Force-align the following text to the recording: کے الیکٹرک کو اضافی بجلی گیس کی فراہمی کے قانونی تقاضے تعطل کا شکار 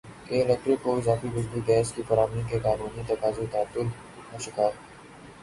کے 0.27 0.41
الیکٹرک 0.41 0.81
کو 0.83 0.95
اضافی 0.97 1.27
بجلی 1.27 1.61
گیس 1.67 1.91
کی 1.91 2.01
فراہمی 2.07 2.41
کے 2.49 2.59
قانونی 2.59 3.03
تقاضے 3.07 3.45
تعطل 3.51 3.87
کا 4.31 4.37
شکار 4.39 4.71